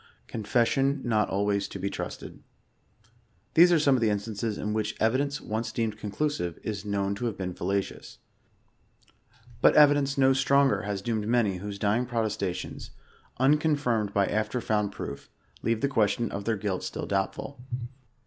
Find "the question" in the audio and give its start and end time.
15.81-16.31